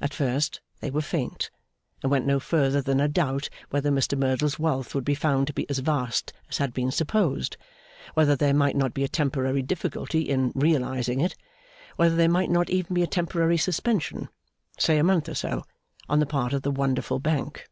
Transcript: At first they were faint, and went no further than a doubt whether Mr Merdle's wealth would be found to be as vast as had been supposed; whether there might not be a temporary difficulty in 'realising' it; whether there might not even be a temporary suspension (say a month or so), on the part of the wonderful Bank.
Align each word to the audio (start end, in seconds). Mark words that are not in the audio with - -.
At 0.00 0.14
first 0.14 0.60
they 0.78 0.88
were 0.88 1.00
faint, 1.02 1.50
and 2.00 2.08
went 2.12 2.26
no 2.28 2.38
further 2.38 2.80
than 2.80 3.00
a 3.00 3.08
doubt 3.08 3.48
whether 3.70 3.90
Mr 3.90 4.16
Merdle's 4.16 4.56
wealth 4.56 4.94
would 4.94 5.04
be 5.04 5.16
found 5.16 5.48
to 5.48 5.52
be 5.52 5.68
as 5.68 5.80
vast 5.80 6.32
as 6.48 6.58
had 6.58 6.72
been 6.72 6.92
supposed; 6.92 7.56
whether 8.14 8.36
there 8.36 8.54
might 8.54 8.76
not 8.76 8.94
be 8.94 9.02
a 9.02 9.08
temporary 9.08 9.62
difficulty 9.62 10.20
in 10.20 10.52
'realising' 10.54 11.18
it; 11.20 11.34
whether 11.96 12.14
there 12.14 12.28
might 12.30 12.50
not 12.50 12.70
even 12.70 12.94
be 12.94 13.02
a 13.02 13.08
temporary 13.08 13.58
suspension 13.58 14.28
(say 14.78 14.96
a 14.96 15.02
month 15.02 15.28
or 15.28 15.34
so), 15.34 15.64
on 16.08 16.20
the 16.20 16.24
part 16.26 16.52
of 16.52 16.62
the 16.62 16.70
wonderful 16.70 17.18
Bank. 17.18 17.66